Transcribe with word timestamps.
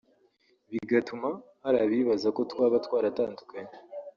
bigatuma 0.71 1.29
hari 1.63 1.77
abibaza 1.85 2.27
ko 2.35 2.41
twaba 2.51 2.75
twaratandukanye 2.85 3.73